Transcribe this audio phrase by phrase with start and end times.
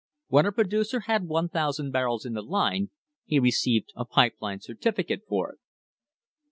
[0.29, 2.89] When a producer had 1,000 barrels in the line,
[3.23, 5.59] he received a pipe line certificate for it.